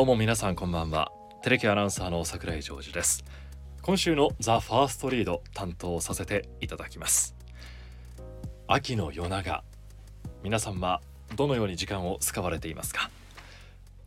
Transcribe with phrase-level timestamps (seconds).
[0.00, 1.12] どうも皆さんこんばんは。
[1.42, 3.22] テレキアナウンサーの桜井ジョージです。
[3.82, 7.36] 今週のザ・ファーストリード担当させていただきます。
[8.66, 9.62] 秋の夜長
[10.42, 11.02] 皆さんは
[11.36, 13.10] どのように時間を使われていますか？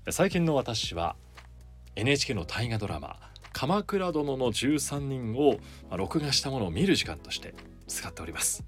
[0.10, 1.16] 最近の私は
[1.96, 3.20] NHK の大河ドラマ
[3.52, 5.58] 鎌倉殿の13人を
[5.96, 7.54] 録画したものを見る時間として
[7.88, 8.64] 使っております。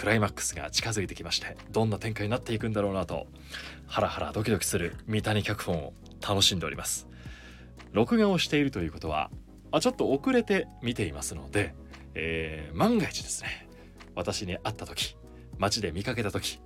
[0.00, 3.26] クライマックスが近づいてきましてどんな展開になっていくんだろうなと
[3.86, 5.92] ハラハラドキドキする三谷脚本を
[6.26, 7.06] 楽しんでおります。
[7.92, 9.30] 録画をしているということは
[9.70, 11.74] あちょっと遅れて見ていますので、
[12.14, 13.68] えー、万が一ですね
[14.14, 15.18] 私に会った時
[15.58, 16.62] 街で見かけた時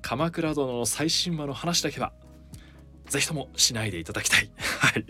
[0.00, 2.12] 鎌倉殿の最新話の話だけは
[3.08, 4.48] ぜひともしないでいただきたい。
[4.78, 5.04] はい。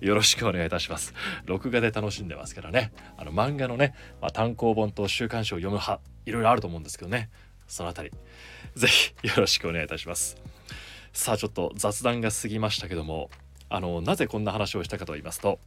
[0.00, 1.14] よろしくお願いいたします。
[1.44, 2.92] 録画で楽しんでますからね。
[3.16, 7.30] あの漫画のね、まあ、単行本と週刊誌を読む派いろいろあると思うんですけどね。
[7.66, 8.10] そのあたり
[8.74, 10.36] ぜひよろしくお願いいたします。
[11.16, 13.30] さあちょっと雑談が過ぎましたけども
[13.70, 15.58] あのなぜこんな話をしたかと言いますと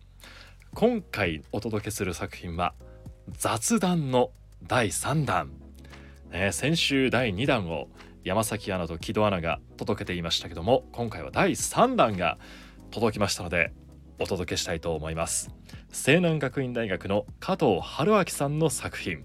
[0.76, 2.76] 今回お届けする作品は
[3.32, 4.30] 雑談の
[4.68, 5.50] 第3弾、
[6.32, 7.88] ね、先週第2弾を
[8.24, 12.38] 山崎アナと木戸アナが届けていましたけども今回は第3弾が
[12.92, 13.72] 届きましたので
[14.20, 15.50] お届けしたいと思います。
[15.92, 19.24] 西南学院大学の加藤春明さんの作品。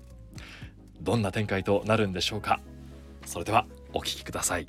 [1.00, 2.60] どんな展開となるんでしょうか？
[3.26, 4.68] それではお聞きください。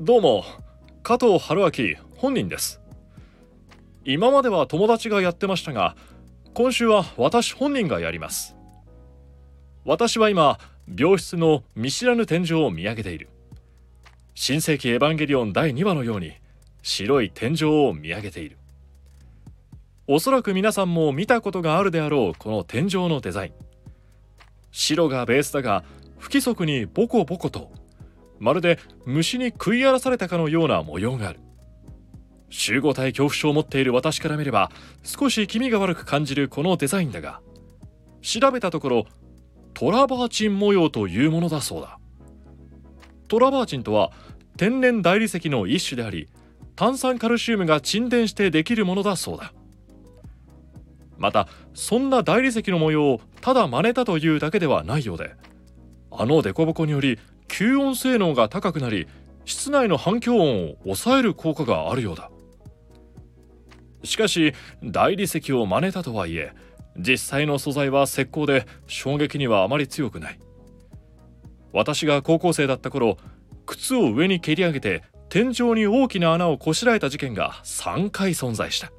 [0.00, 0.44] どうも
[1.02, 2.80] 加藤春明本人です。
[4.04, 5.96] 今までは友達がやってましたが
[6.54, 8.56] 今週は私本人がやります。
[9.84, 10.58] 私は今
[10.98, 13.28] 病室の見知らぬ天井を見上げている。
[14.40, 16.32] 新世紀エヴァンゲリオン第2話のように
[16.80, 18.56] 白い天井を見上げている。
[20.06, 23.52] おそらく皆さんも見たことがあるであろうこの天井のデザイン。
[24.70, 25.82] 白がベースだが
[26.18, 27.72] 不規則にボコボコと
[28.38, 31.40] まるで虫に食い荒らされたかのような模様がある。
[32.48, 34.70] 集合体恐怖症を持っている私から見れば
[35.02, 37.40] 少し気味が悪く感じるこのデザインだが
[38.22, 39.06] 調べたところ
[39.74, 41.98] トラバーチン模様というものだそうだ。
[43.28, 44.10] トラバーチンとは
[44.56, 46.28] 天然大理石の一種であり
[46.74, 49.52] 炭酸カルシウムが沈殿してできるものだそうだ。
[51.16, 55.34] またそんな大理石の模様をただ真似たというだけではないようで
[56.12, 57.18] あの凸凹により
[57.48, 59.08] 吸音性能が高くなり
[59.44, 62.30] 室内の反響音を抑える効果があるようだ。
[64.04, 66.52] しかし大理石を真似たとはいえ
[66.96, 70.38] 実際の素材は石膏で衝撃にはあまり強くない。
[71.78, 73.18] 私が高校生だった頃
[73.64, 78.90] 靴を上に蹴り上げて天井に大きな穴をこしらえた事件が3回存在した。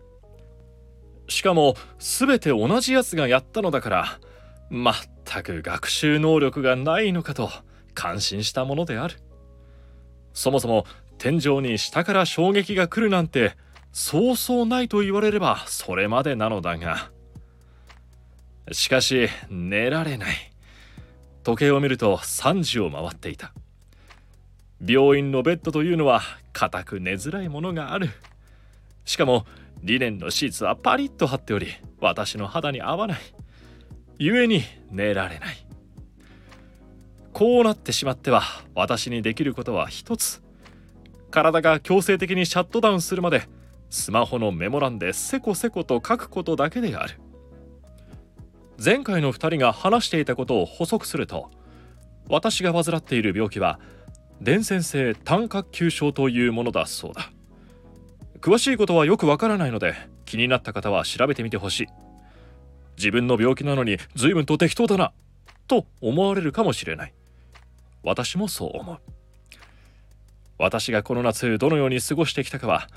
[1.27, 4.19] しかも全て同じやつがやったのだから
[4.71, 7.49] 全く学習能力がないのかと
[7.93, 9.15] 感心したものである。
[10.31, 10.85] そもそも
[11.17, 13.57] 天井に下から衝撃が来るなんて
[13.91, 17.11] そうそうないと言われればそれまでなのだが
[18.71, 20.49] しかし寝られない。
[21.49, 23.53] 時計を見ると3時を回っていた。
[24.85, 26.21] 病院のベッドというのは
[26.53, 28.11] 固く寝づらいものがある。
[29.03, 29.47] しかも
[29.81, 31.65] リネンのシーツはパリッと張っており
[31.99, 33.19] 私の肌に合わない。
[34.19, 34.61] 故に
[34.91, 35.65] 寝られない。
[37.33, 38.43] こうなってしまっては
[38.75, 40.43] 私にできることは一つ。
[41.31, 43.49] 体が強制的にシャットダウンするまで
[43.89, 47.19] スマホのメモ欄でせこせこと書くことだけである。
[48.83, 51.51] 前回の2人が話していたことを補足すると
[52.29, 53.79] 私が患っている病気は
[54.41, 57.29] 伝染性単角球症というものだそうだ。
[58.39, 61.87] 詳しいことはよくわからないので気になった方は調べてみてほしい。
[62.97, 65.11] 自分の病気なのに随分と適当だな
[65.67, 67.13] と思われるかもしれない。
[68.01, 68.99] 私もそう思う。
[70.57, 72.87] 私がこの夏どのように過ごしてきたかは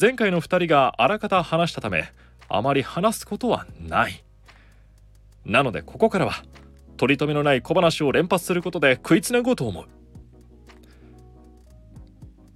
[0.00, 2.12] 前回の2人があらかた話したため
[2.48, 4.24] あまり話すことはない。
[5.48, 6.44] なのでここからは
[6.96, 9.86] 取り留めのない小話を連発することで食いつなごうと思う。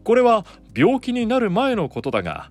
[0.04, 0.44] これは
[0.76, 2.50] 病気になる前のことだが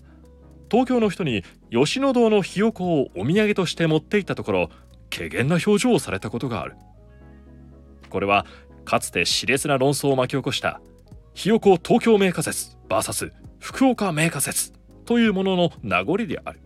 [0.70, 4.70] 東京の人に吉野堂のひよこをお土産として持っていったところ
[5.10, 6.76] 怪げな表情をされたことがある。
[8.10, 8.46] これは
[8.84, 10.82] かつて熾烈な論争を巻き起こした
[11.34, 14.74] ひよこ東京名仮説 VS 福岡名仮説
[15.06, 16.62] というものの名残である。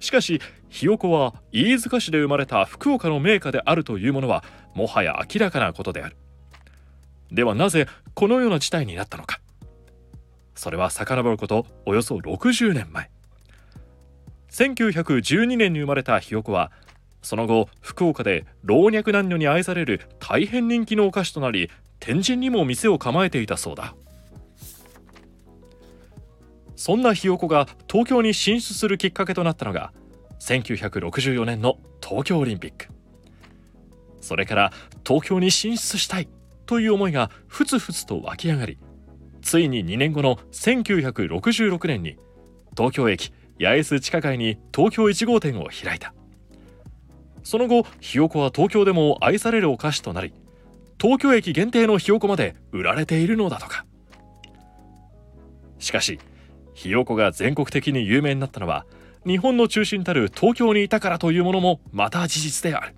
[0.00, 6.16] しかしひよこは飯塚市で生まれた福岡の名家であるというものはもはや明らかなことである。
[7.30, 9.40] ではなぜこのような事態になったのか。
[10.54, 13.10] それは遡ることおよそ60年前。
[14.50, 16.72] 1912年に生まれたひよこは
[17.22, 21.70] その後福岡で老若男女に愛される大変人気のお菓子となり
[22.00, 23.94] 天神にも店を構えていたそうだ。
[26.76, 29.92] そんなひよこが東京に進出するきっかけとなったのが
[30.40, 32.86] 1964年の東京オリンピック。
[34.20, 34.72] それから
[35.06, 36.28] 東京に進出したい
[36.66, 38.78] という思いがふつふつと湧き上がり
[39.40, 42.16] ついに2年後の1966年に
[42.76, 46.12] 東京駅八重洲地下街に東京1号店を開いた。
[47.44, 50.34] その後ひよこは東京でも愛されるお菓子となり
[51.00, 53.86] 東京駅限定のひよこまで売られているのだとか。
[55.78, 56.18] しかし
[56.74, 58.86] ひよこが全国的に有名になったのは
[59.26, 62.94] 日本の中心たる東京にいたからというものもまた事実である。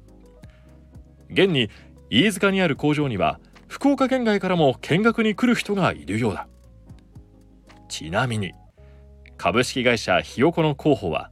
[1.31, 1.71] 現に
[2.11, 6.47] 飯塚にある工場には福岡県外からも見学に来る人がいるようだ。
[7.89, 8.53] ちなみに
[9.39, 11.31] 株式会社ひよこの広報は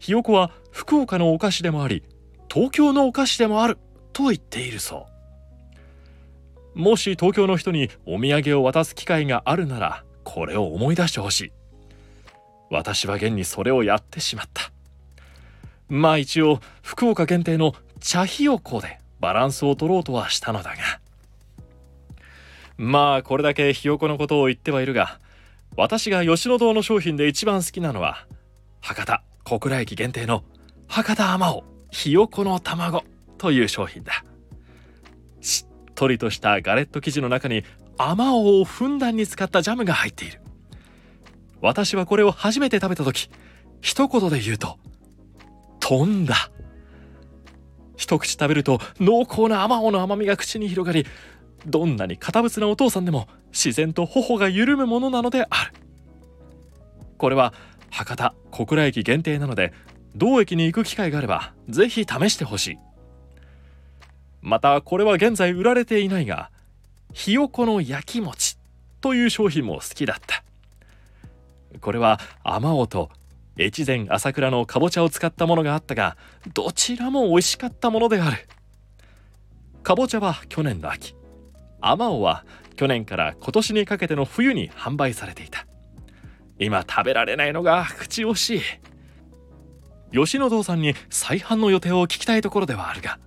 [0.00, 2.02] ひよこは福岡のお菓子でもあり
[2.52, 3.78] 東京のお菓子でもある
[4.12, 5.06] と言っているそ
[6.74, 6.78] う。
[6.78, 11.52] もし東京の人にお土産を渡す機会があるならこれを思い出してほしい。
[12.70, 14.72] 私は現にそれをやってしまった。
[15.88, 20.76] まあ一応福岡限定の茶ひよこでバランスを取ろうとはしたのだが。
[22.76, 25.18] まあこれだけひよこのことを言ってはいるが
[25.76, 28.26] 私が吉野堂の商品で一番好きなのは
[28.80, 30.42] 博多小倉駅限定の
[30.88, 33.04] 博多あまおひよこの卵
[33.38, 34.24] という商品だ。
[35.40, 37.64] しっとりとしたガレット生地の中に
[37.96, 40.40] あまおをふんだんに使ったジャムが入っている。
[41.66, 43.28] 私はこれを初めて食べた時
[43.80, 44.78] 一言で言うと
[45.80, 46.50] 飛んだ。
[47.96, 51.06] 一口食べると濃厚なあまおの甘みが口に広がり
[51.66, 55.72] どんなに堅物なお父さんでも自然と頬が緩むものなのである。
[57.18, 57.52] これは
[57.90, 59.72] 博多小倉駅限定なので
[60.14, 62.78] 同駅に行く機会があればぜひ試してほしい。
[64.40, 66.50] またこれは現在売られていないが
[67.12, 68.56] ひよこの焼き餅
[69.00, 70.45] という商品も好きだった。
[71.80, 73.10] これはあまおうと
[73.58, 76.16] 越前朝倉のかぼちゃを使ったものがあったが
[76.52, 78.36] どちらも美味しかったものである。
[79.82, 81.14] かぼちゃは去年の秋。
[81.80, 82.44] あまおうは
[82.76, 85.66] 去年から今年にかけての冬に販売されていた。
[86.58, 88.60] 今食べられないのが口惜しい。
[90.12, 93.18] 吉野堂さんに再販の予定を聞きたいところではあるが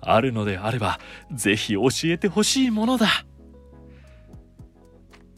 [0.00, 0.98] あるのであれば
[1.32, 3.06] ぜひ教えてほしいものだ。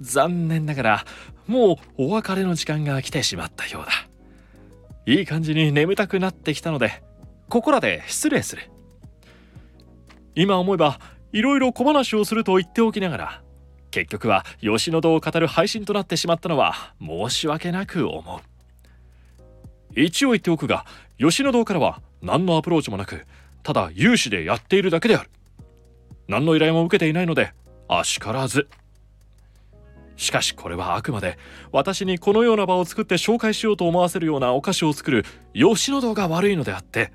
[0.03, 1.05] 残念ながら
[1.47, 3.93] もうお別れの時間が来てしまったようだ。
[5.07, 7.03] いい感じに眠たくなってきたので
[7.49, 8.71] ここらで失礼する。
[10.35, 10.99] 今思えば
[11.33, 13.43] いろいろ小話をすると言っておきながら
[13.91, 18.41] 結局は吉野堂を語る配信となってしまったのは申し訳なく思う。
[19.95, 20.87] 一応言っておくが
[21.19, 23.27] 吉野堂からは何のアプローチもなく
[23.63, 25.31] ただ有志でやっているだけである。
[26.29, 27.53] 何の依頼も受けていないので
[27.89, 28.69] あしからず。
[30.23, 31.37] しかしこれはあくまで
[31.73, 37.13] 私にこのような場を作って紹介しようと思わせるようなお菓子を作る吉野堂が悪いのであって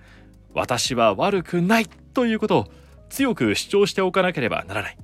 [0.54, 2.68] 私は悪くないということを
[3.09, 4.98] 強く主張しておかなければならない。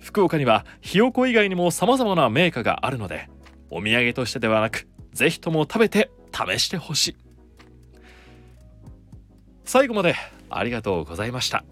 [0.00, 3.30] 福岡にはひよこ以外にも様々な銘菓があるので
[3.70, 7.16] お土産としてではなくぜひとも食べて試してほしい。
[9.64, 10.16] 最後まで
[10.50, 11.64] ありがとうございました。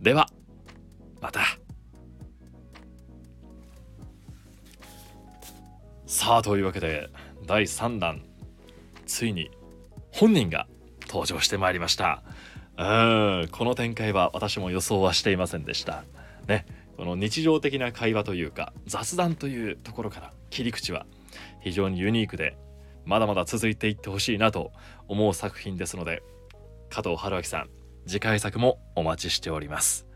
[0.00, 0.28] では
[1.20, 1.61] また。
[6.12, 7.08] さあというわけで
[7.46, 8.22] 第3弾
[9.06, 9.50] ついに
[10.10, 10.66] 本人が
[11.08, 12.22] 登場してまいりました。
[12.76, 12.84] う
[13.46, 16.04] んこの展開は私も予想はしていませんでした。
[16.46, 16.66] ね
[16.98, 21.06] この日常的な会話というか雑談というところから切り口は
[21.62, 22.58] 非常にユニークで
[23.06, 24.70] まだまだ続いていってほしいなと
[25.08, 26.22] 思う作品ですので
[26.90, 27.70] 加藤春明さん
[28.06, 30.06] 次回作もお待ちしております。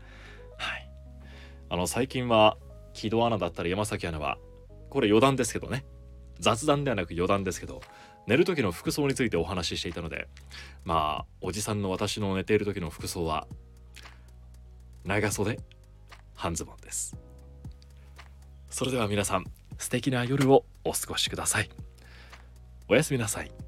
[0.59, 0.89] はい。
[1.69, 2.55] あの最近は
[2.93, 4.37] 木戸アナだったり山崎アナは
[4.89, 5.85] これ余談ですけどね。
[6.39, 7.81] 雑談ではなく余談ですけど
[8.27, 10.27] 寝る時の服装についてお話ししていたので
[10.85, 13.47] まあおじさんの私の寝ている時の服装は
[15.03, 15.59] 長袖
[16.35, 17.17] 半ズボンです。
[18.69, 19.45] それでは皆さん
[19.77, 21.69] 素敵な夜をお過ごしください。
[22.87, 23.66] おやすみなさい。